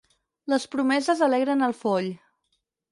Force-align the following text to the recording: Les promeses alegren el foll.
Les 0.53 0.65
promeses 0.77 1.23
alegren 1.27 1.65
el 1.71 1.79
foll. 1.85 2.13